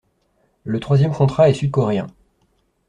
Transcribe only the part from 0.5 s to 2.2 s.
Le troisième contrat est sud-coréen.